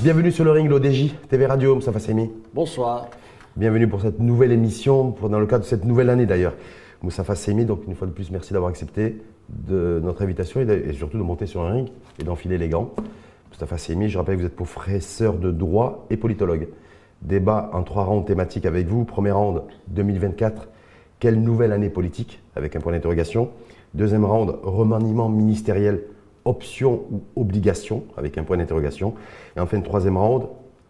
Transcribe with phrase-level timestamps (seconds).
[0.00, 2.30] Bienvenue sur le ring, l'ODJ, TV Radio, Moussa Fassemi.
[2.54, 3.08] Bonsoir.
[3.56, 6.54] Bienvenue pour cette nouvelle émission, pour, dans le cadre de cette nouvelle année d'ailleurs.
[7.02, 10.74] Moussa Fassemi, donc une fois de plus, merci d'avoir accepté de notre invitation et, de-
[10.88, 11.88] et surtout de monter sur un ring
[12.20, 12.90] et d'enfiler les gants.
[13.50, 16.68] Moustapha Semi, je rappelle que vous êtes professeur de droit et politologue.
[17.22, 19.04] Débat en trois rounds thématiques avec vous.
[19.04, 20.68] Premier round 2024,
[21.20, 23.50] quelle nouvelle année politique Avec un point d'interrogation.
[23.94, 26.02] Deuxième round, remaniement ministériel,
[26.44, 29.14] option ou obligation Avec un point d'interrogation.
[29.56, 30.48] Et enfin, troisième round,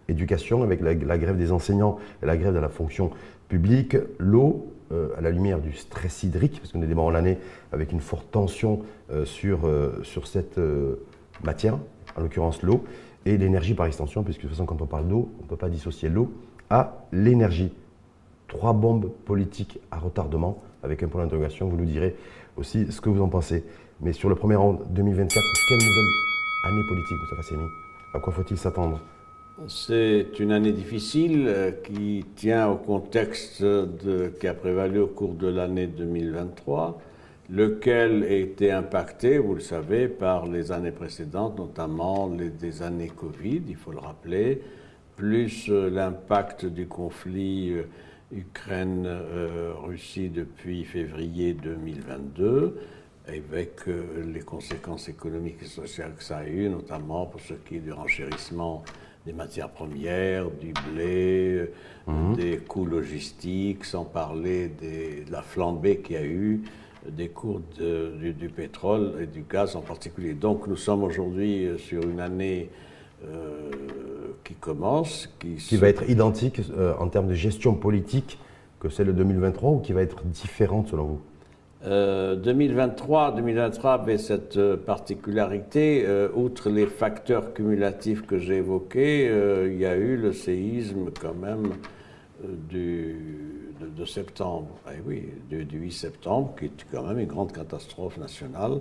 [0.09, 3.11] éducation avec la, grève des enseignants et la grève de la fonction
[3.49, 3.97] publique.
[4.19, 7.39] L'eau, euh, à la lumière du stress hydrique, parce qu'on est démarrant l'année
[7.73, 10.59] avec une forte tension euh, sur, euh, sur cette
[11.45, 11.79] matière,
[12.17, 12.85] en l'occurrence l'eau,
[13.27, 15.57] et l'énergie par extension, puisque de toute façon, quand on parle d'eau, on ne peut
[15.57, 16.33] pas dissocier l'eau
[16.71, 17.73] à l'énergie.
[18.49, 21.69] Trois bombes politiques à retardement, avec un point d'interrogation.
[21.69, 22.17] Vous nous direz
[22.57, 23.65] aussi ce que vous en pensez.
[24.01, 26.05] Mais sur le premier round 2024, quelle nouvelle
[26.65, 27.69] année politique, Moustapha Semi?
[28.15, 29.01] À quoi faut-il s'attendre?
[29.67, 33.65] C'est une année difficile euh, qui tient au contexte
[34.39, 37.01] qui a prévalu au cours de l'année 2023,
[37.51, 43.09] lequel a été impacté, vous le savez, par les années précédentes, notamment les, des années
[43.09, 44.63] Covid, il faut le rappeler,
[45.17, 47.83] plus euh, l'impact du conflit euh,
[48.33, 52.79] Ukraine-Russie depuis février 2022
[53.27, 57.77] avec euh, les conséquences économiques et sociales que ça a eu, notamment pour ce qui
[57.77, 58.83] est du renchérissement
[59.27, 61.69] des matières premières, du blé,
[62.09, 66.63] euh, des coûts logistiques, sans parler des- de la flambée qu'il y a eu
[67.07, 70.33] des cours de- du, du pétrole et du gaz en particulier.
[70.33, 72.71] Donc nous sommes aujourd'hui euh, sur une année
[73.27, 73.71] euh,
[74.69, 78.39] commence, qui, va être identique euh, en termes de gestion politique
[78.81, 81.21] que celle de 2023 ou qui va être différente selon vous?
[81.87, 89.29] Euh, 2023, 2023 avait cette euh, particularité, euh, outre les facteurs cumulatifs que j'ai évoqués,
[89.31, 91.71] euh, il y a eu le séisme quand même
[92.45, 93.17] euh, du,
[93.81, 97.53] de, de septembre, Eh oui, du, du 8 septembre, qui est quand même une grande
[97.53, 98.81] catastrophe nationale,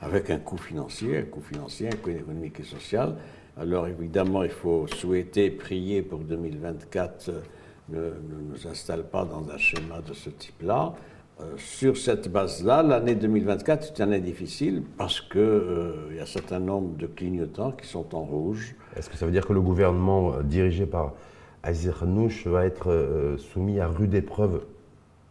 [0.00, 3.16] avec un coût financier, un coût financier, un coût économique et social.
[3.56, 7.40] Alors évidemment, il faut souhaiter, prier pour que 2024 euh,
[7.90, 7.98] ne,
[8.50, 10.94] nous installe pas dans un schéma de ce type-là.
[11.40, 16.26] Euh, sur cette base-là, l'année 2024 est une année difficile parce qu'il y a un
[16.26, 18.76] certain nombre de clignotants qui sont en rouge.
[18.96, 21.12] Est-ce que ça veut dire que le gouvernement euh, dirigé par
[21.64, 24.62] Azir Nouch va être euh, soumis à rude épreuve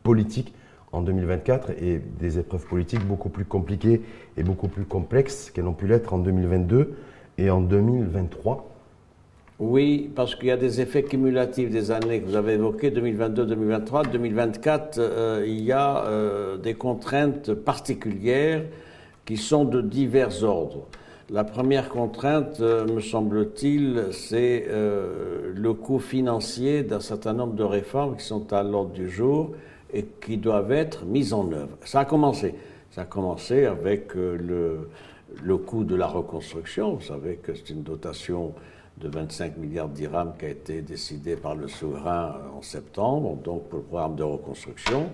[0.04, 0.54] politique
[0.92, 4.02] en 2024 et des épreuves politiques beaucoup plus compliquées
[4.36, 6.96] et beaucoup plus complexes qu'elles n'ont pu l'être en 2022
[7.38, 8.70] et en 2023
[9.60, 13.46] Oui, parce qu'il y a des effets cumulatifs des années que vous avez évoquées, 2022,
[13.46, 14.04] 2023.
[14.04, 18.64] 2024, euh, il y a euh, des contraintes particulières
[19.26, 20.88] qui sont de divers ordres.
[21.30, 27.64] La première contrainte, euh, me semble-t-il, c'est euh, le coût financier d'un certain nombre de
[27.64, 29.52] réformes qui sont à l'ordre du jour
[29.94, 31.78] et qui doivent être mises en œuvre.
[31.86, 32.56] Ça a commencé.
[32.92, 34.90] Ça a commencé avec le,
[35.42, 36.96] le coût de la reconstruction.
[36.96, 38.54] Vous savez que c'est une dotation
[38.98, 43.70] de 25 milliards de dirhams qui a été décidée par le souverain en septembre, donc
[43.70, 45.10] pour le programme de reconstruction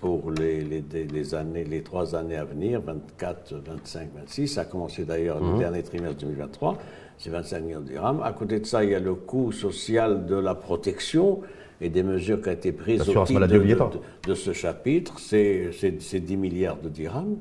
[0.00, 4.48] pour les, les, les années, les trois années à venir, 24, 25, 26.
[4.48, 6.78] Ça a commencé d'ailleurs le dernier trimestre 2023,
[7.16, 8.22] c'est 25 millions de dirhams.
[8.22, 11.40] À côté de ça, il y a le coût social de la protection
[11.80, 15.70] et des mesures qui ont été prises au titre de, de, ce chapitre, c'est
[16.20, 17.38] 10 milliards de dirhams.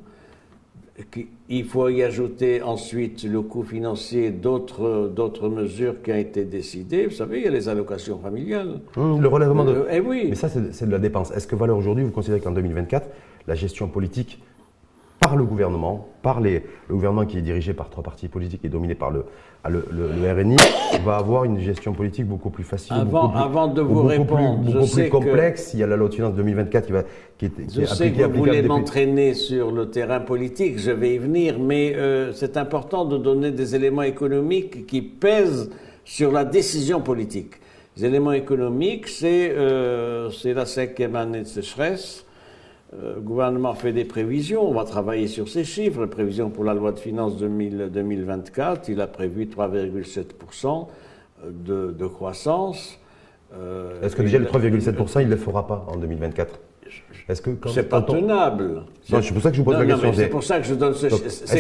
[1.50, 7.06] Il faut y ajouter ensuite le coût financier d'autres mesures qui ont été décidées.
[7.06, 8.80] Vous savez, il y a les allocations familiales.
[8.96, 9.74] Hum, Le relèvement de...
[9.74, 10.26] Euh, eh oui.
[10.30, 11.32] Mais ça, c'est c'est de la dépense.
[11.32, 13.10] Est-ce que Valeur aujourd'hui, vous considérez qu'en 2024,
[13.48, 14.42] la gestion politique
[15.28, 18.70] par le gouvernement, par les, le gouvernement qui est dirigé par trois partis politiques et
[18.70, 19.26] dominé par le,
[19.66, 20.56] ah, le, le- le RNI,
[21.04, 24.62] va avoir une gestion politique beaucoup plus facile, Avant- beaucoup plus, avant de vous répondre,
[24.62, 25.74] plus, je beaucoup sais plus que- complexe.
[25.74, 27.04] Il y a la loi de finances 2024 qui, va,
[27.38, 30.80] qui est, qui Je est sais appliquée, que vous voulez m'entraîner sur le terrain politique,
[30.80, 35.70] je vais y venir, mais euh, c'est important de donner des éléments économiques qui pèsent
[36.06, 37.56] sur la décision politique.
[37.98, 42.24] Les éléments économiques, c'est euh, la cinquième année de sécheresse.
[42.94, 46.02] Euh, le gouvernement fait des prévisions, on va travailler sur ces chiffres.
[46.02, 50.88] Les prévisions pour la loi de finances 2000 2024, il a prévu 3,7%
[51.50, 52.98] de, de croissance.
[53.54, 56.60] Euh, Est-ce que déjà le 3,7%, il ne le fera pas en 2024
[57.28, 58.84] Est-ce que quand- C'est pas tenable.
[59.12, 60.14] Non, c'est pour ça que je vous pose Non, la question.
[60.14, 61.08] C'est pour ça que je donne ce.
[61.08, 61.54] Est-ce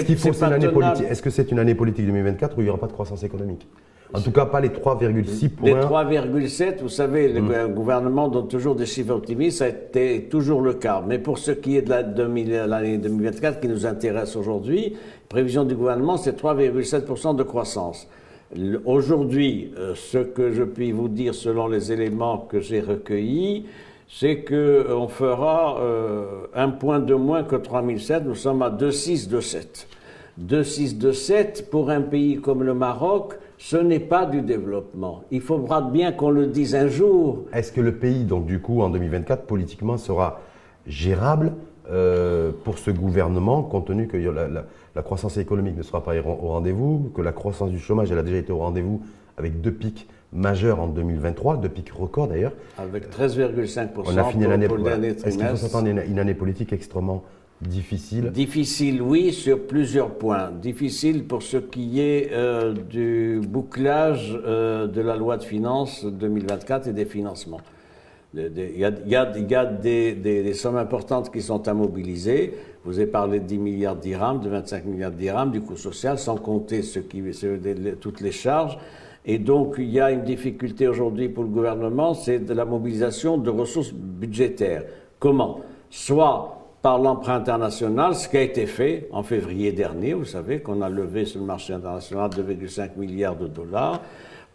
[1.04, 3.68] Est-ce que c'est une année politique 2024 où il n'y aura pas de croissance économique?
[4.14, 5.68] En tout cas, pas les 3,6 points.
[5.68, 7.74] Les 3,7, vous savez, le mm.
[7.74, 11.04] gouvernement donne toujours des chiffres optimistes, ça a été toujours le cas.
[11.06, 14.96] Mais pour ce qui est de l'année 2024 qui nous intéresse aujourd'hui,
[15.28, 18.08] prévision du gouvernement, c'est 3,7% de croissance.
[18.86, 23.66] Aujourd'hui, euh, ce que je puis vous dire selon les éléments que j'ai recueillis,
[24.08, 28.24] c'est qu'on euh, fera euh, un point de moins que 3007.
[28.26, 29.88] Nous sommes à 2,627.
[30.38, 35.24] 2,627 pour un pays comme le Maroc, ce n'est pas du développement.
[35.32, 37.46] Il faudra bien qu'on le dise un jour.
[37.54, 40.42] Est-ce que le pays, donc du coup, en 2024, politiquement, sera
[40.86, 41.54] gérable
[41.90, 47.12] euh, pour ce gouvernement, compte tenu que la, croissance économique ne sera pas au rendez-vous,
[47.16, 49.02] que la croissance du chômage, elle a déjà été au rendez-vous
[49.38, 52.52] avec deux pics majeurs en 2023, deux pics records d'ailleurs.
[52.78, 54.68] Avec 13,5% On a fini l'année
[55.08, 57.24] Est-ce qu'il faut s'attendre à une année politique extrêmement
[57.62, 60.52] Difficile Difficile, oui, sur plusieurs points.
[60.52, 66.88] Difficile pour ce qui est euh, du bouclage euh, de la loi de finances 2024
[66.90, 67.62] et des financements.
[68.36, 72.54] Il y a, des, sommes importantes qui sont à mobiliser.
[72.86, 76.36] Vous avez parlé de 10 milliards d'irhams, de 25 milliards d'irhams du coût social, sans
[76.36, 76.82] compter
[78.00, 78.78] toutes les charges.
[79.26, 83.40] Et donc, il y a une difficulté aujourd'hui pour le gouvernement, c'est de la mobilisation
[83.40, 84.84] de ressources budgétaires.
[85.20, 85.62] Comment?
[85.90, 86.57] Soit
[86.88, 90.14] par l'emprunt international, ce qui a été fait en février dernier.
[90.14, 94.00] Vous savez qu'on a levé sur le marché international 2,5 milliards de dollars.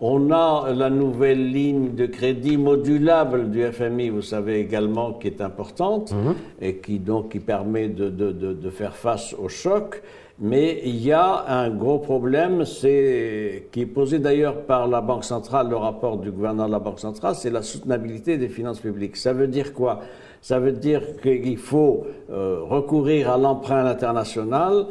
[0.00, 5.42] On a la nouvelle ligne de crédit modulable du FMI, vous savez également, qui est
[5.42, 6.34] importante mhm.
[6.62, 10.00] et qui donc qui permet de, de, de, faire face au choc.
[10.38, 15.68] Mais il y a un gros problème, qui est posé d'ailleurs par la Banque centrale,
[15.68, 19.16] le rapport du gouverneur de la Banque centrale, c'est la soutenabilité des finances publiques.
[19.16, 20.00] Ça veut dire quoi?
[20.40, 24.86] Ça veut dire qu'il faut euh, recourir à l'emprunt international.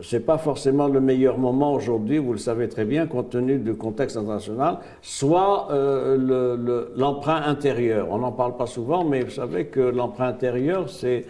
[0.00, 3.58] Ce n'est pas forcément le meilleur moment aujourd'hui, vous le savez très bien, compte tenu
[3.58, 8.08] du contexte international, soit euh, l'emprunt intérieur.
[8.10, 11.24] On n'en parle pas souvent, mais vous savez que l'emprunt intérieur, c'est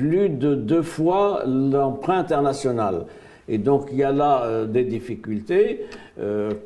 [0.00, 3.04] plus de deux fois l'emprunt international.
[3.48, 5.86] Et donc il y a là euh, des difficultés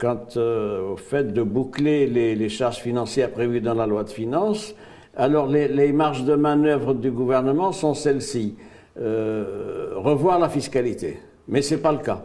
[0.01, 4.75] quant au fait de boucler les, les, charges financières prévues dans la loi de finances.
[5.17, 8.57] Alors les, marges de manœuvre du gouvernement sont celles-ci.
[9.01, 11.19] Euh, revoir la fiscalité.
[11.49, 12.23] Mais ce n'est pas le cas.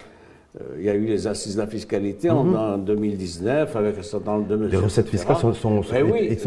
[0.57, 3.77] Euh, il y a eu les assises de la fiscalité en, 2019 mhm.
[3.79, 4.79] avec un certain nombre de mesures.
[4.79, 6.37] Les recettes fiscales sont, sont, eh oui,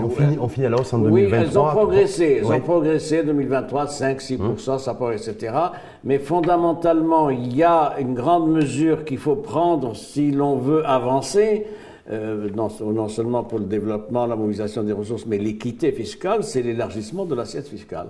[0.40, 1.38] ont, fini, à la hausse en 2023.
[1.38, 2.40] Oui, elles ont progressé.
[2.40, 4.58] Elles ont progressé 2023, 5, 6 mhm.
[4.58, 5.54] ça etc.
[6.02, 11.66] Mais fondamentalement, il y a une grande mesure qu'il faut prendre si l'on veut avancer
[12.10, 16.62] euh, non, non, seulement pour le développement, la mobilisation des ressources, mais l'équité fiscale, c'est
[16.62, 18.08] l'élargissement de l'assiette fiscale.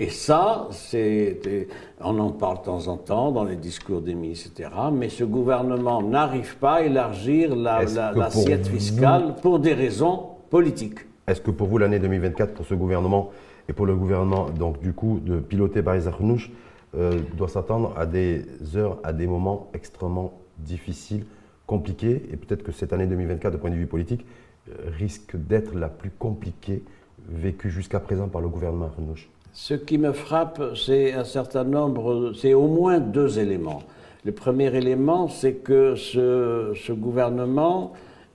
[0.00, 1.68] Et ça, c'est,
[2.00, 4.70] on en parle de temps en temps dans les discours des ministres, etc.
[4.92, 10.98] Mais ce gouvernement n'arrive pas à élargir l'assiette fiscale pour des raisons politiques.
[11.28, 13.30] Est-ce que pour vous, l'année 2024, pour ce gouvernement
[13.68, 16.50] et pour le gouvernement, donc du coup, de piloter Baris Arnouch,
[16.96, 18.44] euh, doit s'attendre à des
[18.76, 21.24] heures, à des moments extrêmement difficiles
[21.66, 24.26] compliquée, et peut-être que cette année 2024, de point de vue politique,
[24.68, 26.82] euh, risque d'être la plus compliquée
[27.28, 29.30] vécue jusqu'à présent par le gouvernement Renouche.
[29.56, 33.84] Ce qui me frappe, c'est un certain nombre, c'est au moins deux éléments.
[34.24, 37.92] Le premier élément, c'est que ce, gouvernement,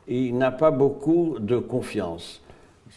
[0.08, 2.42] il n'a pas beaucoup de confiance.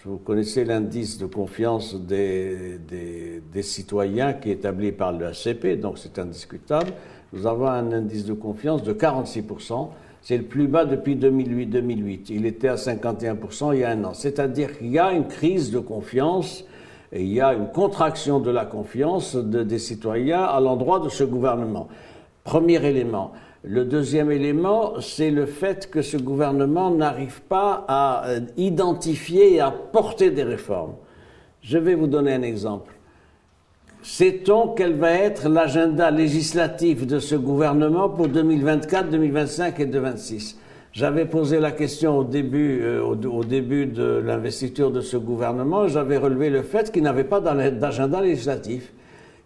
[0.04, 5.98] Vous connaissez l'indice de confiance des, des, citoyens qui est établi par le ACP, donc
[5.98, 6.92] c'est indiscutable.
[7.32, 9.88] Nous avons un indice de confiance de 46%.
[10.22, 12.26] C'est le plus bas depuis 2008-2008.
[12.30, 14.14] Il était à 51% il y a un an.
[14.14, 16.64] C'est-à-dire qu'il y a une crise de confiance
[17.12, 21.88] il y a une contraction de la confiance des citoyens à l'endroit de ce gouvernement.
[22.44, 23.32] Premier élément.
[23.64, 29.60] Le deuxième élément, c'est le fait que ce gouvernement n'arrive pas à euh, identifier et
[29.60, 30.94] à porter des réformes.
[31.60, 32.92] Je vais vous donner un exemple.
[34.02, 40.58] Sait-on quel va être l'agenda législatif de ce gouvernement pour 2024, 2025 et 2026
[40.92, 45.88] J'avais posé la question au début, euh, au, début de l'investiture de ce gouvernement.
[45.88, 48.92] J'avais relevé le fait qu'il n'avait pas d'agenda législatif.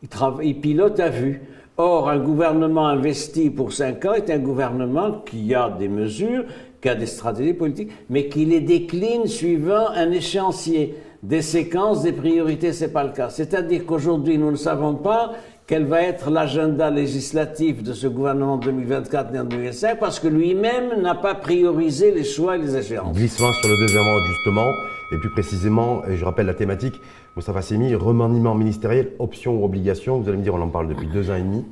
[0.02, 0.08] Il,
[0.42, 1.42] il pilote à vue.
[1.76, 6.46] Or, un gouvernement investi pour cinq ans est un gouvernement qui a des mesures,
[6.82, 12.12] qui a des stratégies politiques, mais qui les décline suivant un échéancier des séquences, des
[12.12, 13.28] priorités, c'est pas le cas.
[13.30, 15.32] C'est-à-dire qu'aujourd'hui, nous ne savons pas
[15.66, 21.02] quel va être l'agenda législatif de ce gouvernement 2024 et en 2025 parce que lui-même
[21.02, 23.16] n'a pas priorisé les choix et les échéances.
[23.16, 24.70] Glissement sur le deuxième justement,
[25.12, 26.94] et plus précisément, je rappelle la thématique,
[27.35, 30.20] Moustapha Semi, remaniement ministériel, option ou obligation.
[30.20, 31.64] Vous allez me dire, on en parle depuis deux ans et demi,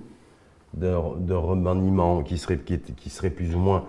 [0.75, 3.85] de, remaniement qui serait plus ou moins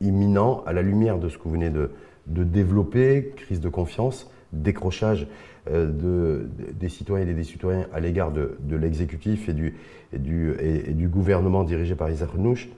[0.00, 1.90] imminent à la lumière de ce que vous venez de,
[2.26, 5.26] développer, crise de confiance, décrochage
[5.70, 9.74] de, des citoyens et des citoyens à l'égard de, l'exécutif et du,
[10.12, 12.68] et, du, et, du gouvernement dirigé par Isaac Renouch.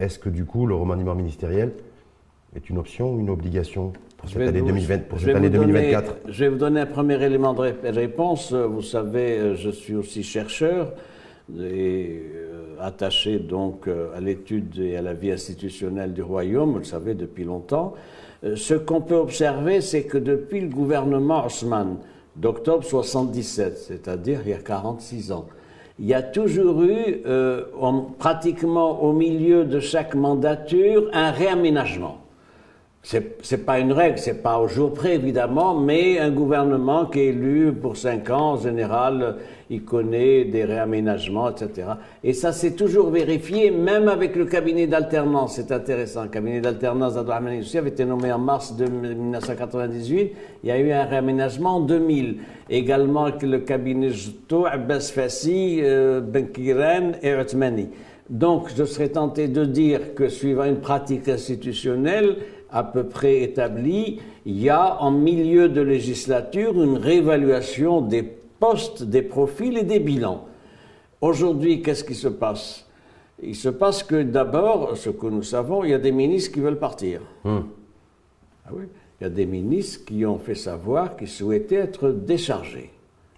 [0.00, 1.72] Est-ce que du coup le remaniement ministériel
[2.54, 6.86] est une option ou une obligation pour cette année, 2024 Je vais vous donner un
[6.86, 8.52] premier élément de réponse.
[8.52, 10.92] Vous savez, je suis aussi chercheur
[11.58, 12.49] et euh,
[12.82, 17.14] attaché donc euh, à l'étude et à la vie institutionnelle du royaume, vous le savez
[17.14, 17.94] depuis longtemps.
[18.44, 21.96] Euh, ce qu'on peut observer, c'est que depuis le gouvernement Haussmann
[22.36, 25.46] d'octobre 77, c'est-à-dire il y a 46 ans,
[25.98, 27.22] il y a toujours eu,
[28.18, 32.19] pratiquement au milieu de chaque mandature, un réaménagement.
[33.02, 37.26] C'est, pas une règle, c'est pas au jour près évidemment, mais un gouvernement qui est
[37.28, 39.36] élu pour cinq ans, en général,
[39.70, 41.92] il connaît des réaménagements, etc.
[42.22, 45.54] Et ça s'est toujours vérifié, même avec le cabinet d'alternance.
[45.56, 46.24] C'est intéressant.
[46.24, 50.32] Le cabinet d'alternance d'Abdelrahman Youssi avait été nommé en mars de 1998.
[50.62, 52.36] Il y a eu un réaménagement en 2000.
[52.68, 57.88] Également avec le cabinet Jouto, Abbas Fassi, euh, Benkiren et Othmani.
[58.28, 62.36] Donc, je serais tenté de dire que suivant une pratique institutionnelle,
[62.72, 69.02] à peu près établi, il y a en milieu de législature une réévaluation des postes,
[69.02, 70.46] des profils et des bilans.
[71.20, 72.86] Aujourd'hui, qu'est-ce qui se passe?
[73.42, 76.60] Il se passe que d'abord, ce que nous savons, il y a des ministres qui
[76.60, 77.22] veulent partir.
[77.44, 77.60] Hmm.
[78.66, 78.84] Ah oui?
[79.20, 82.90] Il y a des ministres qui ont fait savoir qu'ils souhaitaient être déchargés.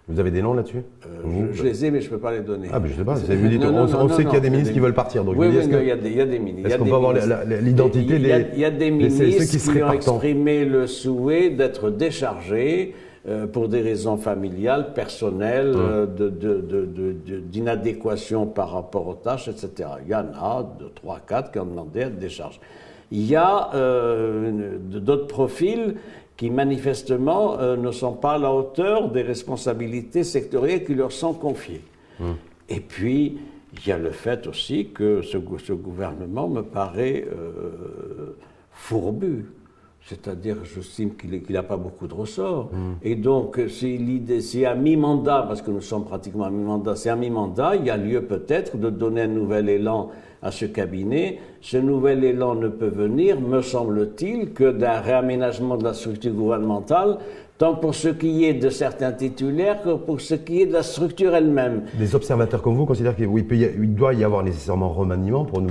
[0.09, 2.41] Vous avez des noms là-dessus euh, je, les ai, mais je ne peux pas les
[2.41, 2.67] donner.
[2.73, 3.13] Ah, mais je ne sais pas.
[3.13, 5.23] on, sait qu'il y a des ministres qui veulent partir.
[5.23, 6.69] Donc oui, oui, il, y a des, il y a des ministres.
[6.69, 8.45] Est-ce qu'on peut avoir l'identité des.
[8.53, 12.95] Il y a des ministres qui, ont exprimé le souhait d'être déchargés
[13.29, 16.09] euh, pour des raisons familiales, personnelles, hum.
[16.19, 17.13] euh,
[17.45, 19.89] d'inadéquation par rapport aux tâches, etc.
[20.05, 22.59] Il y en a deux, trois, quatre qui ont demandé à être déchargés.
[23.09, 23.69] Il y a
[24.89, 25.95] d'autres profils
[26.43, 31.33] qui manifestement euh, ne sont pas à la hauteur des responsabilités sectorielles qui leur sont
[31.33, 31.79] confiées.
[32.19, 32.35] Hum.
[32.67, 33.37] Et puis,
[33.71, 38.35] il y a le fait aussi que ce, gouvernement me paraît euh,
[38.73, 39.45] fourbu.
[40.05, 42.69] C'est-à-dire, j'estime qu'il n'a pas beaucoup de ressorts.
[42.73, 42.95] Hum.
[43.03, 47.77] Et donc, c'est à mi-mandat, parce que nous sommes pratiquement à mi-mandat, c'est à mi-mandat,
[47.77, 50.09] il y a lieu peut-être de donner un nouvel élan
[50.41, 51.39] à ce cabinet.
[51.61, 57.17] Ce nouvel élan ne peut venir, me semble-t-il, que d'un réaménagement de la structure gouvernementale,
[57.57, 60.83] tant pour ce qui est de certains titulaires que pour ce qui est de la
[60.83, 61.83] structure elle-même.
[61.97, 65.65] Des observateurs comme vous considèrent qu'il doit y avoir nécessairement remaniement pour un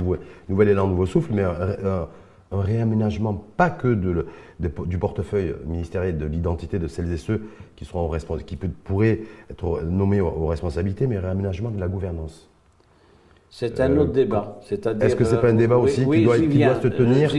[0.49, 1.43] nouvel élan, nouveau souffle, mais
[2.53, 4.25] un, réaménagement pas que de,
[4.59, 7.41] du portefeuille ministériel, de l'identité de celles et ceux
[7.75, 8.09] qui, seront
[8.45, 12.49] qui pourraient être nommés aux responsabilités, mais un réaménagement de la gouvernance.
[13.55, 14.59] C'est un autre débat.
[14.99, 17.31] Est-ce que ce n'est pas un débat aussi qui, doit, se tenir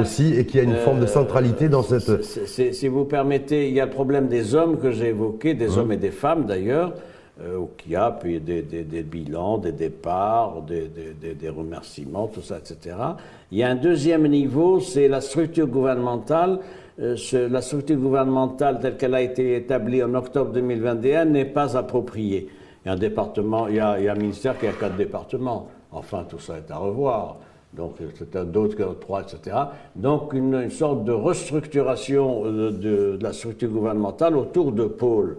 [0.00, 2.24] aussi et qui a une forme de centralité dans cette...
[2.24, 5.92] Si vous permettez, il y a le problème des hommes que j'ai évoqué, des hommes
[5.92, 7.09] et des femmes d'ailleurs, euh,
[7.78, 8.62] qui a puis des,
[9.02, 12.96] bilans, des départs, des, remerciements, tout ça, etc.
[13.50, 16.60] Il y a un deuxième niveau, c'est la structure gouvernementale.
[17.00, 17.16] Euh,
[17.48, 22.48] la structure gouvernementale telle qu'elle a été établie en octobre 2021 n'est pas appropriée.
[22.84, 25.68] Il y a un département, il y a, un ministère qui a quatre départements.
[25.92, 27.36] Enfin, tout ça est à revoir.
[27.72, 27.96] Donc,
[28.34, 29.56] d'autres que trois, etc.
[29.94, 35.36] Donc, une, sorte de restructuration de, de, la structure gouvernementale autour de pôles.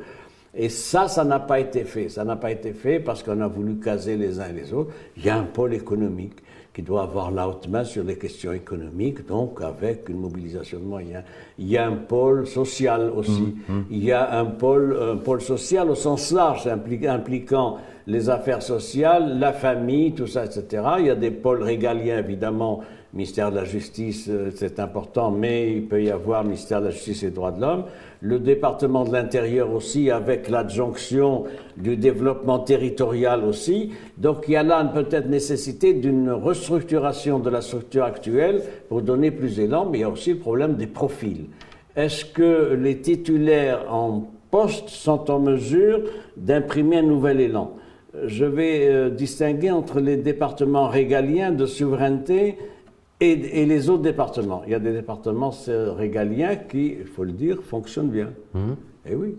[0.53, 2.09] Et ça, ça n'a pas été fait.
[2.09, 4.91] Ça n'a pas été fait parce qu'on a voulu caser les uns et les autres.
[5.15, 6.35] Il y a un pôle économique
[6.73, 10.85] qui doit avoir la haute main sur les questions économiques, donc avec une mobilisation de
[10.85, 11.23] moyens.
[11.59, 13.41] Il y a un pôle social aussi.
[13.67, 13.85] Mmh, mmh.
[13.91, 17.77] Il y a un pôle, un pôle social au sens large, impliquant
[18.07, 20.83] les affaires sociales, la famille, tout ça, etc.
[20.99, 22.81] Il y a des pôles régaliens, évidemment,
[23.13, 26.91] ministère de la Justice, euh, c'est important, mais il peut y avoir ministère de la
[26.91, 27.83] Justice et des droits de l'homme.
[28.21, 31.43] Le département de l'Intérieur aussi, avec l'adjonction
[31.75, 33.91] du développement territorial aussi.
[34.17, 39.31] Donc il y a là peut-être nécessité d'une restructuration de la structure actuelle pour donner
[39.31, 41.45] plus d'élan, mais il y a aussi le problème des profils.
[41.95, 46.01] Est-ce que les titulaires en poste sont en mesure
[46.37, 47.73] d'imprimer un nouvel élan?
[48.25, 52.57] Je vais euh, distinguer entre les départements régaliens de souveraineté
[53.21, 54.63] et, les autres départements.
[54.65, 58.31] Il y a des départements régaliens qui, il faut le dire, fonctionnent bien.
[58.55, 58.75] Hum.
[59.05, 59.35] Et eh oui.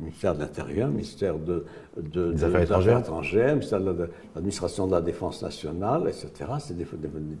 [0.00, 1.64] Ministère de l'Intérieur, ministère de,
[1.96, 6.50] des Affaires étrangères, ministère de l'Administration de la Défense nationale, etc.
[6.58, 6.84] C'est des,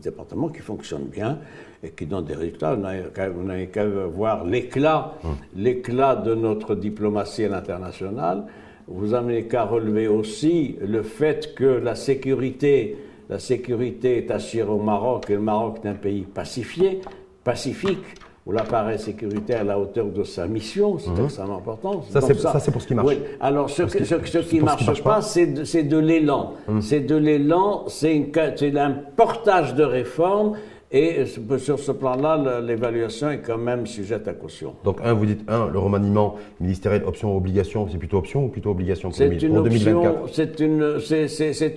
[0.00, 1.40] départements qui fonctionnent bien
[1.82, 2.74] et qui donnent des résultats.
[2.74, 5.34] On n'a qu'à voir l'éclat, hum.
[5.56, 8.44] l'éclat de notre diplomatie à l'international.
[8.86, 12.96] Vous n'avez qu'à relever aussi le fait que la sécurité
[13.28, 17.00] la sécurité est assurée au Maroc et le Maroc est un pays pacifié,
[17.42, 18.04] pacifique
[18.46, 21.24] où l'appareil sécuritaire est à la hauteur de sa mission, c'est mhm.
[21.24, 22.02] extrêmement important.
[22.10, 23.08] Ça, c'est pour ce qui marche.
[23.08, 23.18] Oui.
[23.40, 26.52] Alors, ce, qui ne marche, pas, c'est de, l'élan.
[26.68, 26.82] Mhm.
[26.82, 28.30] C'est de l'élan, c'est
[28.76, 30.56] un portage de réforme.
[30.94, 31.24] Et
[31.58, 34.74] sur ce plan-là, l'évaluation est quand même sujette à caution.
[34.84, 39.10] Donc, un, vous dites, un, le remaniement ministériel option-obligation, c'est plutôt option ou plutôt obligation
[39.10, 41.00] pour, une 2024 C'est une,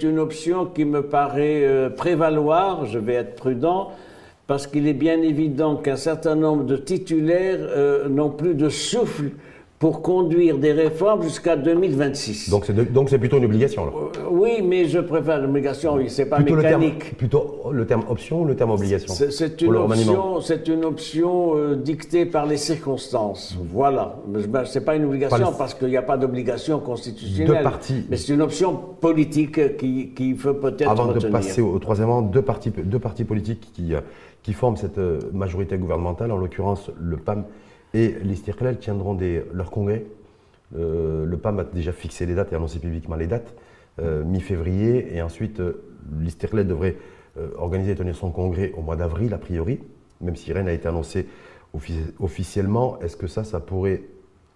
[0.03, 3.89] une, option qui me paraît euh, prévaloir, je vais être prudent,
[4.45, 9.31] parce qu'il est bien évident qu'un certain nombre de titulaires euh, n'ont plus de souffle
[9.79, 12.49] pour conduire des réformes jusqu'à 2026.
[12.49, 13.85] Donc c'est donc c'est plutôt une obligation.
[13.85, 15.95] Euh, oui, mais je préfère l'obligation.
[15.95, 17.15] Oui, c'est pas mécanique.
[17.15, 19.13] plutôt le terme option ou le terme obligation.
[19.13, 20.41] C'est une, option.
[20.41, 23.55] C'est une option euh, dictée par les circonstances.
[23.71, 24.15] Voilà.
[24.27, 27.57] Ben, c'est pas une obligation parce qu'il n'y a pas d'obligation constitutionnelle.
[27.57, 28.05] Deux partis.
[28.09, 32.41] Mais c'est une option politique qui, qui faut peut-être Avant de passer au, troisième deux
[32.41, 33.93] partis deux partis politiques qui
[34.41, 37.43] qui forment cette euh, majorité gouvernementale, en l'occurrence le PAM
[37.93, 40.05] et l'Istiklal, tiendront des, leur congrès.
[40.77, 43.55] Euh, le PAM a déjà fixé les dates et annoncé publiquement les dates,
[43.99, 45.83] euh, mi-février, et ensuite euh,
[46.63, 46.97] devrait
[47.55, 49.79] organiser et tenir son congrès au mois d'avril, a priori,
[50.21, 51.27] même si rien n'a été annoncé
[52.19, 52.99] officiellement.
[52.99, 54.01] Est-ce que ça, ça pourrait,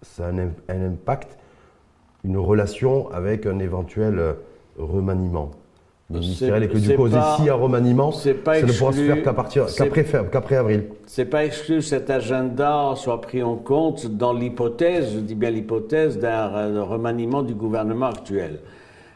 [0.00, 1.38] ça a un impact,
[2.24, 4.34] une relation avec un éventuel
[4.76, 5.52] remaniement?
[6.18, 8.34] Ministériel et que du coup, s'il y a remaniement, ça ne
[8.78, 10.84] pourra se faire qu'après qu'après avril.
[11.06, 15.50] C'est pas exclu que cet agenda soit pris en compte dans l'hypothèse, je dis bien
[15.50, 18.60] l'hypothèse d'un remaniement du gouvernement actuel.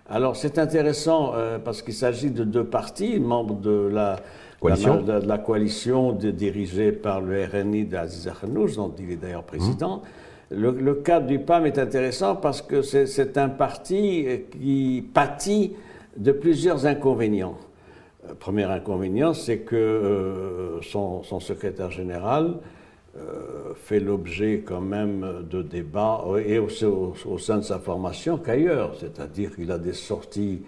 [0.08, 4.20] Alors c'est intéressant euh, parce qu'il s'agit de deux partis, membres de la
[4.60, 9.96] coalition, de, la coalition dirigée par le RNI d'Aziz Akhnouch, dont il est d'ailleurs président.
[9.96, 10.00] Mmh.
[10.54, 15.72] Le, le, cadre du PAM est intéressant parce que c'est un parti qui pâtit
[16.16, 17.56] de plusieurs inconvénients.
[18.24, 22.54] Euh, premier inconvénient, c'est que euh, son, secrétaire général
[23.16, 29.70] euh, fait l'objet quand même de débats, au, sein de sa formation qu'ailleurs, c'est-à-dire qu'il
[29.70, 30.62] a des sorties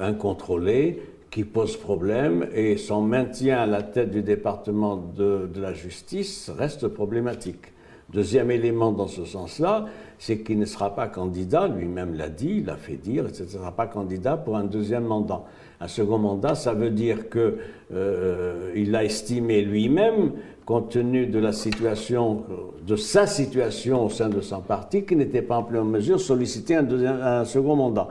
[0.00, 6.50] incontrôlées qui posent problème, et son maintien à la tête du département de la justice
[6.56, 7.72] reste problématique.
[8.12, 9.86] Deuxième élément dans ce sens-là,
[10.18, 13.48] c'est qu'il ne sera pas candidat, lui-même l'a dit, il l'a fait dire, il ne
[13.48, 15.42] sera pas candidat pour un deuxième mandat.
[15.80, 17.54] Un second mandat, ça veut dire qu'il
[17.94, 20.32] euh, a estimé lui-même,
[20.66, 22.42] compte tenu de la situation,
[22.86, 26.22] de sa situation au sein de son parti, qu'il n'était pas en pleine mesure de
[26.22, 28.08] solliciter un second mandat.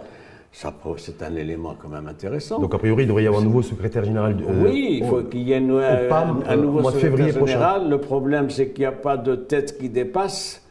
[0.52, 2.60] C'est un élément quand même intéressant.
[2.60, 4.36] Donc, a priori, il devrait y avoir un nouveau secrétaire général.
[4.42, 7.90] Euh, oui, il faut qu'il y ait un, un, nouveau secrétaire général.
[7.90, 10.66] Le problème, c'est qu'il n'y a pas de tête qui dépasse.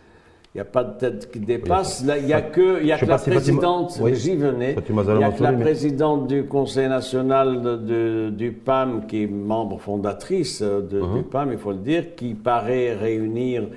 [0.55, 2.05] Il n'y a pas de tête qui dépasse.
[2.05, 5.25] Là, il n'y a que, il y a que la présidente, j'y venais, il y
[5.25, 10.81] a que la présidente du Conseil national de, du PAM, qui est membre fondatrice de,
[10.81, 11.23] du uh-huh.
[11.23, 13.69] PAM, il faut le dire, qui paraît réunir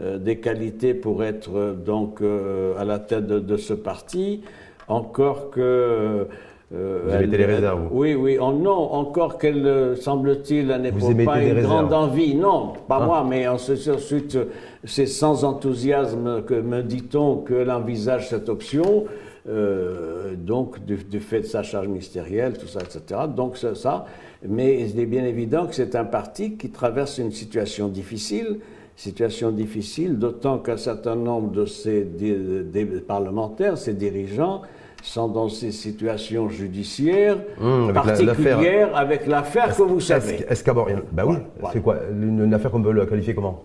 [0.00, 4.42] euh, des qualités pour être euh, donc euh, à la tête de, ce parti.
[4.88, 6.26] Encore que
[6.74, 8.36] euh, vous avez des réserves Oui, oui.
[8.38, 12.34] Oh, non, encore qu'elle, semble-t-il, n'éprouve pas une grande envie.
[12.34, 13.06] Non, pas ah.
[13.06, 14.38] moi, mais ensuite,
[14.84, 19.06] c'est sans enthousiasme que me dit-on qu'elle envisage cette option.
[19.48, 23.22] Euh, donc, du, fait de sa charge ministérielle, tout ça, etc.
[23.34, 24.04] Donc, c'est ça.
[24.46, 28.58] Mais il est bien évident que c'est un parti qui traverse une situation difficile.
[28.94, 34.62] Situation difficile, d'autant qu'un certain nombre de ses des parlementaires, ses dirigeants,
[35.02, 40.44] sont dans ces situations judiciaires mmh, particulières avec l'affaire que vous savez.
[40.48, 41.36] Est-ce qu'abord, ben oui,
[41.72, 43.62] c'est quoi une, affaire qu'on peut la qualifier comment?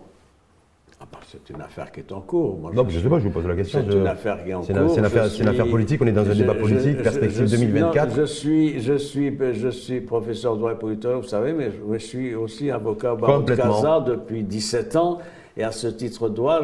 [1.01, 2.71] Ah bah, c'est une affaire qui est en cours.
[2.73, 3.83] non, je ne sais pas, je vous pose la question.
[3.85, 4.67] C'est une affaire qui est en cours.
[4.67, 8.15] C'est une, affaire politique, on est dans un débat politique, perspective 2024.
[8.15, 11.97] je, suis, je, suis, je suis professeur de droit et politique, vous savez, mais je
[11.97, 15.19] suis aussi avocat au barreau de Casa depuis 17 ans.
[15.55, 16.61] Et à ce titre-là,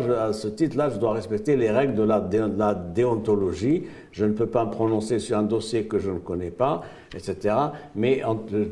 [0.89, 3.83] je dois respecter les règles de la, déontologie.
[4.11, 6.81] Je ne peux pas me prononcer sur un dossier que je ne connais pas,
[7.13, 7.55] etc.
[7.95, 8.23] Mais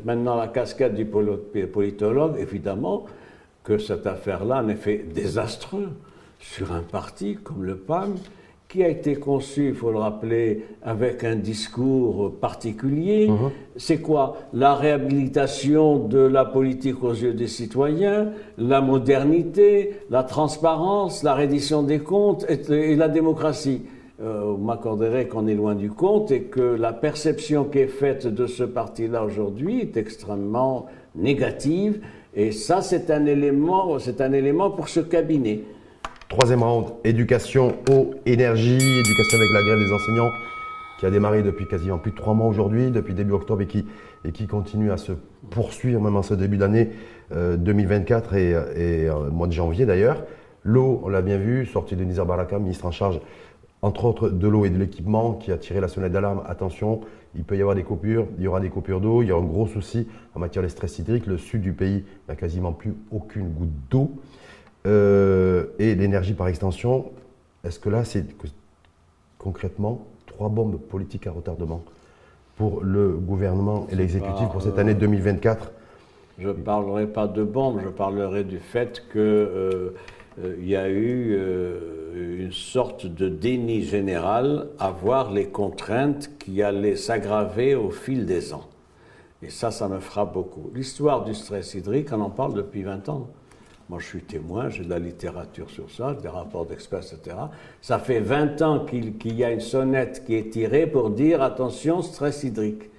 [0.04, 3.04] maintenant, la casquette du politologue, évidemment,
[3.62, 5.90] que cette affaire-là a un effet désastreux
[6.40, 8.14] sur un parti comme le PAM,
[8.68, 13.28] qui a été conçu, il faut le rappeler, avec un discours particulier.
[13.28, 13.50] Mhm.
[13.76, 14.36] C'est quoi?
[14.52, 21.82] La réhabilitation de la politique aux yeux des citoyens, la modernité, la transparence, la reddition
[21.82, 23.82] des comptes et, la démocratie.
[24.20, 28.26] Euh, vous m'accorderez qu'on est loin du compte et que la perception qui est faite
[28.26, 32.00] de ce parti-là aujourd'hui est extrêmement négative.
[32.34, 35.60] Et ça, c'est un élément, c'est un élément pour ce cabinet.
[36.28, 40.30] Troisième round, éducation, eau, énergie, éducation avec la grève des enseignants.
[40.98, 44.46] qui a démarré depuis quasiment plus de trois mois aujourd'hui, depuis début octobre, et qui,
[44.46, 45.12] continue à se
[45.48, 46.90] poursuivre même en ce début d'année
[47.30, 50.24] 2024 et, et mois de janvier d'ailleurs.
[50.64, 53.20] L'eau, on l'a bien vu, sortie de Nizar Baraka, ministre en charge
[53.80, 56.42] entre autres de l'eau et de l'équipement, qui a tiré la sonnette d'alarme.
[56.46, 57.00] Attention,
[57.36, 59.36] il peut y avoir des coupures, il y aura des coupures d'eau, il y a
[59.36, 61.26] un gros souci en matière de stress hydrique.
[61.26, 64.10] Le sud du pays n'a quasiment plus aucune goutte d'eau.
[64.88, 67.12] Euh, et l'énergie par extension,
[67.64, 68.24] est-ce que là, c'est
[69.38, 71.82] concrètement trois bombes politiques à retardement
[72.56, 75.70] pour le gouvernement et l'exécutif pour cette année 2024
[76.38, 79.18] Je ne parlerai pas de bombes, je parlerai du fait que...
[79.18, 79.94] Euh,
[80.42, 86.30] euh, il y a eu euh, une sorte de déni général à voir les contraintes
[86.38, 88.68] qui allaient s'aggraver au fil des ans.
[89.42, 90.70] Et ça, ça me frappe beaucoup.
[90.74, 93.28] L'histoire du stress hydrique, on en parle depuis 20 ans.
[93.88, 97.36] Moi, je suis témoin, j'ai de la littérature sur ça, des rapports d'experts, etc.
[97.80, 102.02] Ça fait 20 ans qu'il y a une sonnette qui est tirée pour dire attention,
[102.02, 102.90] stress hydrique.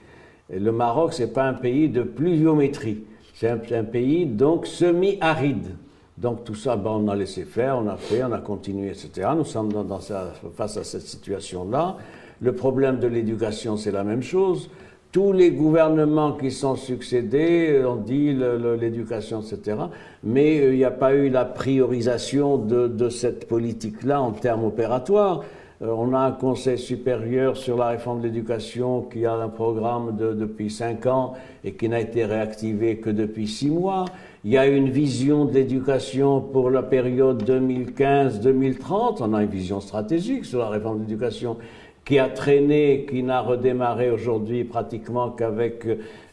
[0.49, 3.03] Le Maroc, c'est pas un pays de pluviométrie.
[3.35, 5.75] C'est un, un, pays donc semi-aride.
[6.17, 9.29] Donc tout ça, ben, on a laissé faire, on a fait, on a continué, etc.
[9.37, 11.97] Nous sommes dans, face à cette situation-là.
[12.41, 14.69] Le problème de l'éducation, c'est la même chose.
[15.11, 18.31] Tous les gouvernements qui sont succédés ont dit
[18.79, 19.77] l'éducation, etc.
[20.23, 25.41] Mais euh, il n'y a pas eu la priorisation de cette politique-là en termes opératoires.
[25.81, 30.17] Euh, on a un conseil supérieur sur la réforme de l'éducation qui a un programme
[30.17, 34.05] depuis cinq ans et qui n'a été réactivé que depuis six mois.
[34.43, 39.17] Il y a une vision de l'éducation pour la période 2015-2030.
[39.21, 41.57] On a une vision stratégique sur la réforme de l'éducation
[42.05, 45.85] qui a traîné, qui n'a redémarré aujourd'hui pratiquement qu'avec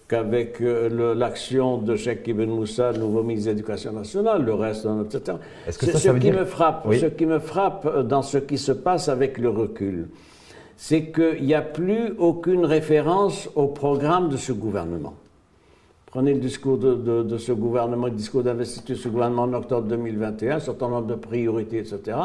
[0.08, 5.38] qu'avec euh, l'action de Cheikh Ibn Moussa, nouveau ministre de l'Éducation nationale, le reste, etc.
[5.68, 9.08] ce, que ce qui me frappe, ce qui me frappe dans ce qui se passe
[9.08, 10.08] avec le recul,
[10.76, 15.14] c'est qu'il n'y a plus aucune référence au programme de ce gouvernement.
[16.06, 20.56] Prenez le discours de, ce gouvernement, le discours d'investiture de ce gouvernement en octobre 2021,
[20.56, 22.16] un certain nombre de priorités, etc.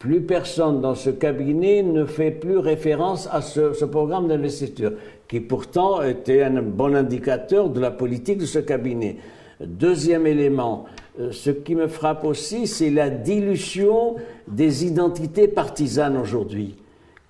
[0.00, 4.92] Plus personne dans ce cabinet ne fait plus référence à ce programme d'investiture
[5.28, 9.18] qui pourtant était un bon indicateur de la politique de ce cabinet.
[9.60, 10.86] Deuxième élément,
[11.20, 14.16] euh, ce qui me frappe aussi, c'est la dilution
[14.48, 16.76] des identités partisanes aujourd'hui.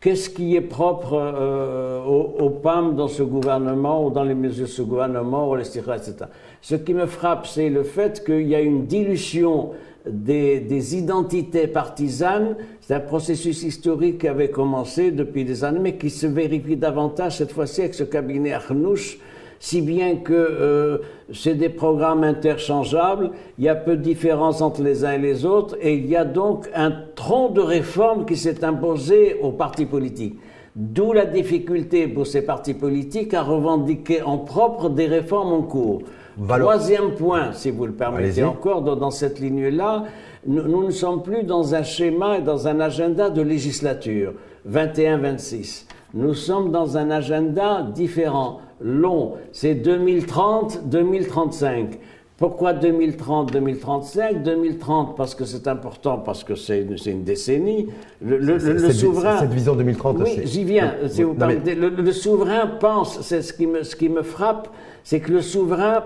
[0.00, 4.70] Qu'est-ce qui est propre euh, au, PAM dans ce gouvernement ou dans les mesures de
[4.70, 6.14] ce gouvernement, ou les etc.
[6.62, 9.72] Ce qui me frappe, c'est le fait qu'il y a une dilution
[10.08, 12.56] des, identités partisanes.
[12.80, 17.38] C'est un processus historique qui avait commencé depuis des années, mais qui se vérifie davantage
[17.38, 19.18] cette fois-ci avec ce cabinet Arnouch,
[19.58, 20.98] si bien que euh,
[21.34, 25.44] c'est des programmes interchangeables, il y a peu de différence entre les uns et les
[25.44, 29.84] autres, et il y a donc un tronc de réforme qui s'est imposé aux partis
[29.84, 30.38] politiques.
[30.76, 36.02] D'où la difficulté pour ces partis politiques à revendiquer en propre des réformes en cours.
[36.46, 40.04] Troisième point, si vous le permettez encore, dans, cette ligne-là,
[40.46, 44.34] nous, ne sommes plus dans un schéma et dans un agenda de législature
[44.68, 45.86] 21-26.
[46.14, 49.34] Nous sommes dans un agenda différent, long.
[49.52, 51.98] C'est 2030-2035.
[52.40, 57.88] Pourquoi 2030, 2035 2030 parce que c'est important, parce que c'est une, décennie.
[58.24, 58.58] Le,
[58.92, 59.40] souverain.
[59.40, 60.22] Cette vision 2030.
[60.22, 60.94] Oui, j'y viens.
[61.02, 63.20] le, souverain pense.
[63.20, 64.68] C'est ce qui me, ce qui me frappe,
[65.04, 66.02] c'est que le souverain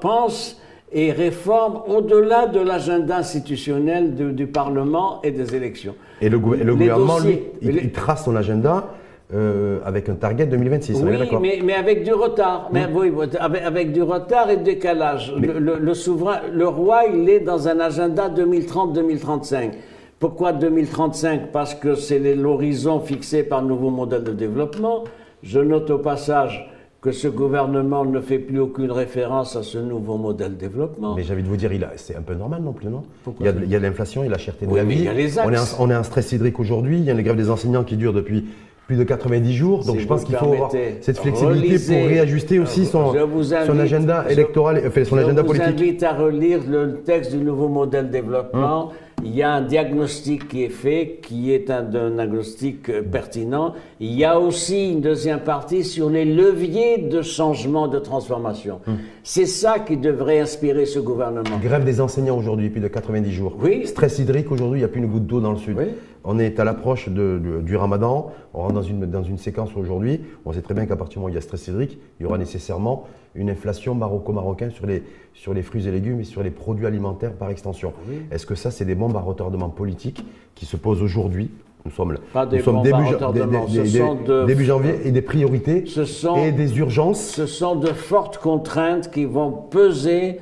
[0.00, 0.60] pense
[0.92, 5.94] et réforme au-delà de l'agenda institutionnel du, Parlement et des élections.
[6.20, 8.88] Et le, gouvernement, lui, il, trace son agenda
[9.34, 11.02] euh, avec un target 2026.
[11.02, 11.10] Oui,
[11.40, 12.68] mais, mais, avec du retard.
[12.72, 13.10] Mais, oui,
[13.40, 15.34] avec, du retard et de décalage.
[15.36, 19.72] Le, souverain, le roi, il est dans un agenda 2030-2035.
[20.20, 25.02] Pourquoi 2035 Parce que c'est l'horizon fixé par le nouveau modèle de développement.
[25.42, 30.16] Je note au passage que ce gouvernement ne fait plus aucune référence à ce nouveau
[30.18, 31.14] modèle de développement.
[31.14, 33.02] Mais j'ai envie de vous dire, c'est un peu normal non plus, non?
[33.40, 34.98] Il, y a, l'inflation, il y a la cherté de la vie.
[34.98, 37.14] Il y a les On, est on est en stress hydrique aujourd'hui, il y a
[37.14, 38.46] les grèves des enseignants qui durent depuis
[38.86, 39.84] plus de 90 jours.
[39.84, 43.12] Donc je pense qu'il faut avoir cette flexibilité pour réajuster aussi son,
[43.66, 45.68] son agenda électoral, enfin, son agenda politique.
[45.68, 48.88] Je vous invite à relire le texte du nouveau modèle de développement.
[48.88, 48.92] Hum
[49.26, 53.74] il y a un diagnostic qui est fait, qui est un, diagnostic euh, pertinent.
[53.98, 58.80] Il y a aussi une deuxième partie sur les leviers de changement, de transformation.
[58.86, 58.98] Hum.
[59.24, 61.58] C'est ça qui devrait inspirer ce gouvernement.
[61.60, 63.56] Grève des enseignants aujourd'hui, plus de 90 jours.
[63.60, 63.86] Oui.
[63.86, 65.76] Stress hydrique aujourd'hui, il n'y a plus une goutte d'eau dans le sud.
[65.76, 65.86] Oui.
[66.28, 70.22] On est à l'approche du ramadan, on rentre dans une, dans une séquence aujourd'hui.
[70.44, 72.24] On sait très bien qu'à partir du moment où il y a stress hydrique, il
[72.24, 73.04] y aura nécessairement
[73.36, 77.32] une inflation maroco-marocaine sur les, sur les fruits et légumes et sur les produits alimentaires
[77.32, 77.92] par extension.
[78.32, 80.24] Est-ce que ça, c'est des bombes à retardement politique
[80.54, 81.50] qui se posent aujourd'hui
[81.84, 82.18] Nous sommes là.
[82.32, 84.44] Pas des nous sommes bombes à début, ja- retardement, des- ce des- sont des- de-
[84.46, 87.20] début janvier et des priorités Ce sont- et des urgences.
[87.20, 90.40] Ce sont de fortes contraintes qui vont peser,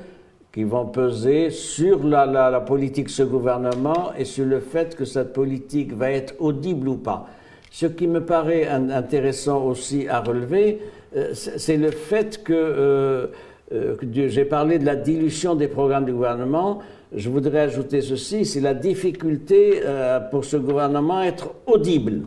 [0.51, 4.95] qui vont peser sur la, la- la politique de ce gouvernement et sur le fait
[4.95, 7.27] que cette politique va être audible ou pas.
[7.69, 10.79] Ce qui me paraît un- intéressant aussi à relever,
[11.15, 13.27] euh, c'est c'est le fait que, euh,
[13.71, 16.79] euh, j'ai parlé de la dilution des programmes du gouvernement.
[17.15, 22.23] Je voudrais ajouter ceci, c'est la difficulté euh, pour ce gouvernement à être audible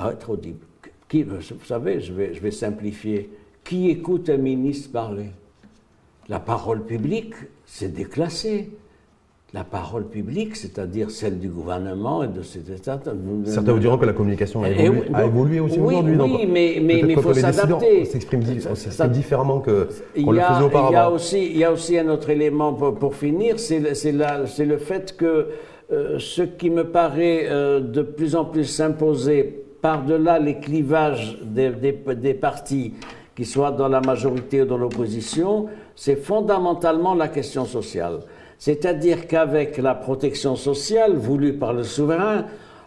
[0.00, 0.66] à être audible.
[1.12, 3.30] Vous savez, je vais, je vais simplifier.
[3.64, 5.30] Qui écoute un ministre parler?
[6.28, 7.34] La parole publique,
[7.66, 8.70] c'est déclassé.
[9.52, 13.00] La parole publique, c'est-à-dire celle du gouvernement et de cet État.
[13.46, 15.26] Certains vous diront que la communication a Eh évolué, oui, a non.
[15.26, 16.16] évolué aussi Oui, aujourd'hui.
[16.20, 18.04] oui, mais- mais- que faut s'adapter.
[18.76, 21.14] ça- différemment que Il qu'on le faisait il y a auparavant.
[21.16, 25.48] aussi, il y a aussi un autre élément pour, pour finir, c'est le, fait que
[25.90, 31.70] euh, ce qui me paraît euh, de plus en plus s'imposer par-delà les clivages des,
[31.70, 32.94] des- des partis,
[33.34, 38.20] qui soient dans la majorité ou dans l'opposition, c'est fondamentalement la question sociale.
[38.60, 42.44] C'est-à-dire qu'avec la protection sociale voulue par le souverain,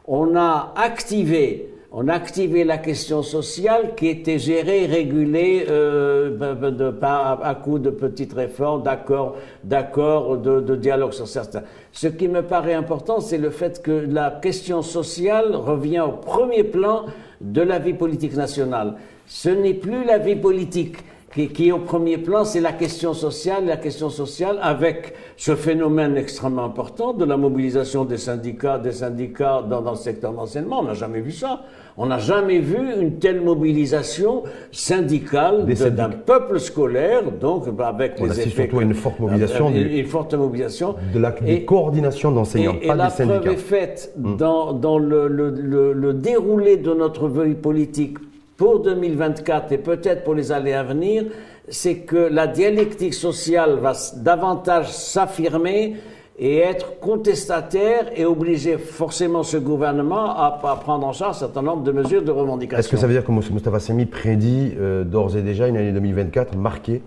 [0.07, 6.55] on a activé on a activé la question sociale qui était gérée, régulée euh, ben,
[6.55, 11.61] ben, de, par, à coup de petites réformes, d'accords, d'accords, de, de dialogue sur certains.
[11.91, 16.63] Ce qui me paraît important, c'est le fait que la question sociale revient au premier
[16.63, 17.05] plan
[17.41, 18.95] de la vie politique nationale.
[19.27, 20.97] Ce n'est plus la vie politique
[21.33, 25.55] qui, qui est au premier plan, c'est la question sociale, la question sociale avec ce
[25.55, 30.79] phénomène extrêmement important de la mobilisation des syndicats, des syndicats dans, dans le secteur d'enseignement.
[30.81, 31.61] On n'a jamais vu ça.
[31.97, 38.25] On n'a jamais vu une telle mobilisation syndicale Des d'un peuple scolaire, donc avec On
[38.25, 41.53] les effets surtout à une forte mobilisation une, du- une forte mobilisation de la des
[41.53, 43.39] Et- coordinations d'enseignants, et, et pas la des syndicats.
[43.41, 48.17] preuve est faite dans, dans le, le- le- le déroulé de notre vie politique
[48.57, 51.25] pour 2024 et peut-être pour les années à venir,
[51.67, 55.95] c'est que la dialectique sociale va davantage s'affirmer
[56.37, 61.83] et être contestataire et obliger forcément ce gouvernement à, prendre en charge un certain nombre
[61.83, 62.79] de mesures de revendication.
[62.79, 65.91] Est-ce que ça veut dire que Moustapha Semi prédit euh, d'ores et déjà une année
[65.91, 67.01] 2024 marquée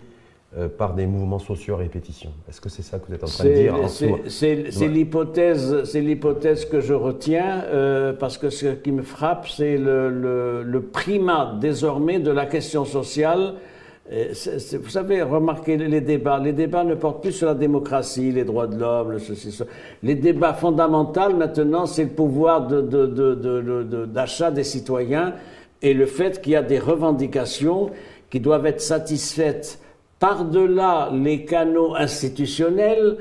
[0.58, 3.26] euh, par des mouvements sociaux à répétition Est-ce que c'est ça que vous êtes en
[3.26, 3.74] train de dire
[4.28, 9.76] C'est l'hypothèse, c'est l'hypothèse que je retiens euh, parce que ce qui me frappe, c'est
[9.76, 13.54] le, le- le primat désormais de la question sociale.
[14.08, 16.38] Vous savez, remarquez les débats.
[16.38, 19.58] Les débats ne portent plus sur la démocratie, les droits de l'homme, le ceci.
[20.04, 25.34] Les débats fondamentaux maintenant, c'est le pouvoir de- de- de- d'achat des citoyens
[25.82, 27.90] et le fait qu'il y a des revendications
[28.30, 29.80] qui doivent être satisfaites
[30.18, 33.16] par-delà les canaux institutionnels,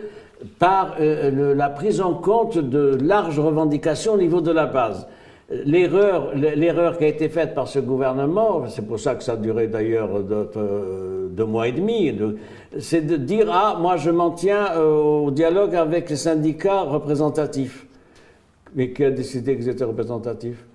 [0.60, 5.08] par euh, la prise en compte de larges revendications au niveau de la base.
[5.50, 9.38] L'erreur, l'erreur qui a été faite par ce gouvernement, c'est pour ça que ça a
[9.38, 12.38] duré d'ailleurs deux, mois et demi, de-
[12.80, 17.86] c'est de dire ah moi je m'en tiens euh, au dialogue avec les syndicats représentatifs.
[18.74, 20.66] Mais qui a décidé qu'ils étaient représentatifs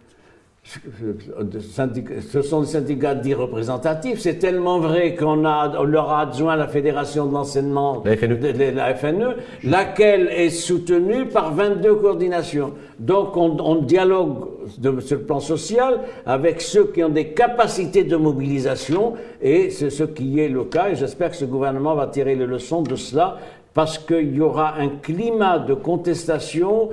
[2.32, 4.20] ce sont des syndicats dits représentatifs.
[4.20, 8.36] C'est tellement vrai qu'on a, on leur a adjoint la Fédération de l'enseignement, La FNE.
[8.36, 12.72] de- la FNE, laquelle est soutenue par 22 coordinations.
[12.98, 14.46] Donc on, on dialogue
[14.78, 19.90] de- sur le plan social avec ceux qui ont des capacités de mobilisation et c'est
[19.90, 20.90] ce qui est le cas.
[20.90, 23.38] Et j'espère que ce gouvernement va tirer les leçons de cela
[23.74, 26.90] parce qu'il y aura un climat de contestation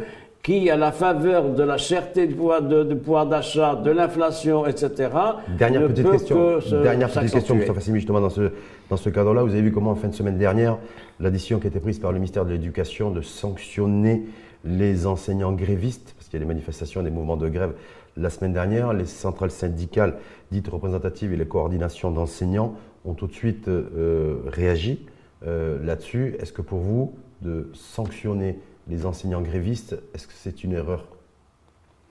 [0.48, 5.10] qui, à la faveur de la cherté du pouvoir de, pouvoir d'achat, de l'inflation, etc.,
[5.58, 6.36] Dernière ne petite peut question.
[6.38, 7.56] que se- Dernière petite question, s'accentuer.
[7.60, 8.52] Moustapha Simi, justement, dans ce,
[8.90, 9.44] dans ce cadre-là.
[9.44, 10.78] Vous avez vu comment, en fin de semaine dernière,
[11.20, 14.24] la décision qui a été prise par le ministère de l'Éducation de sanctionner
[14.64, 17.74] les enseignants grévistes, parce qu'il y a des manifestations, des mouvements de grève
[18.16, 18.94] la semaine dernière.
[18.94, 20.16] Les centrales syndicales
[20.52, 25.06] dites représentatives et les coordinations d'enseignants ont tout de suite euh, réagi
[25.46, 26.38] euh, là-dessus.
[26.40, 31.06] Est-ce que pour vous, de sanctionner les enseignants grévistes, est-ce que c'est une erreur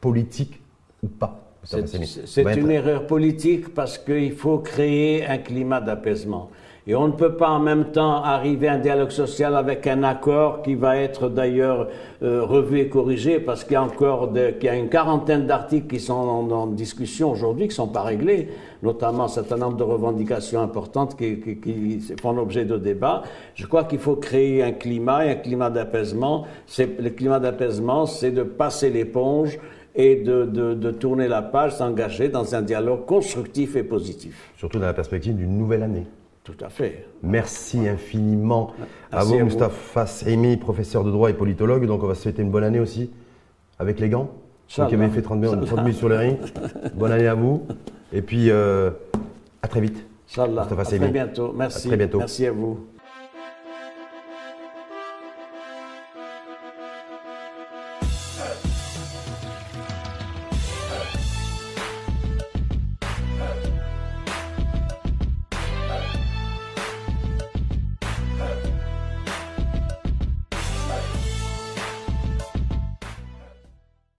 [0.01, 0.61] politique
[1.03, 6.51] ou pas C'est une erreur politique parce qu'il faut créer un climat d'apaisement.
[6.89, 10.05] Et on ne peut pas en même temps arriver à un dialogue social avec un
[10.05, 11.89] accord qui va être d'ailleurs
[12.23, 15.89] euh, revu et corrigé parce qu'il y a encore qu'il y a une quarantaine d'articles
[15.89, 18.51] qui sont en, en discussion aujourd'hui, qui ne sont pas réglés,
[18.85, 23.23] notamment un certain nombre de revendications importantes qui, qui- qui font l'objet de débats.
[23.57, 26.45] Je crois qu'il faut créer un climat et un climat d'apaisement.
[26.69, 29.59] C'est- Le climat d'apaisement, c'est de passer l'éponge
[29.97, 34.53] et de, de- de tourner la page, s'engager dans un dialogue constructif et positif.
[34.57, 36.07] Surtout dans la perspective d'une nouvelle année.
[36.47, 37.05] Tout à fait.
[37.25, 38.73] Merci infiniment
[39.11, 39.37] à vous.
[39.41, 41.87] Moustapha Saimi, professeur de droit et politologue.
[41.87, 43.11] Donc, on va se souhaiter une bonne année aussi
[43.81, 44.31] avec les gants.
[44.77, 46.39] Vous qui avez fait 30 minutes, 30 minutes sur le ring.
[46.95, 47.67] Bonne année à vous.
[48.13, 48.91] Et puis, euh,
[49.61, 50.07] à très vite.
[50.31, 50.63] Inch'Allah.
[50.63, 51.09] À très Seymi.
[51.09, 51.53] bientôt.
[51.53, 51.89] Merci.
[51.89, 52.19] À très bientôt.
[52.19, 52.79] Merci à vous.